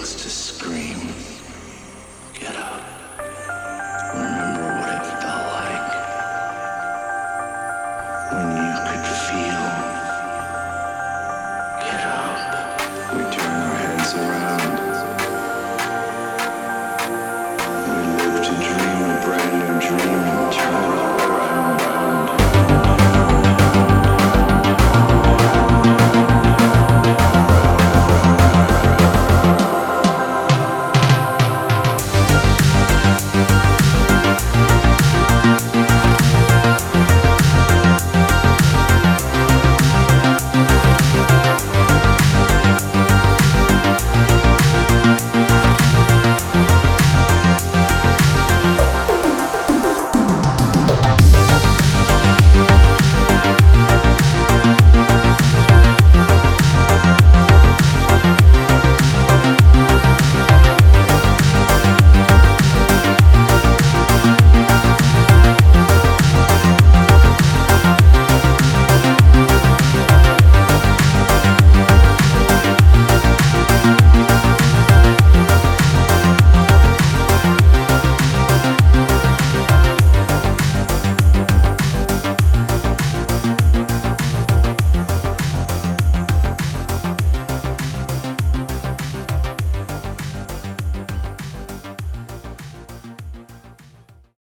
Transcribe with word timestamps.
to 0.00 0.30
scream. 0.30 1.39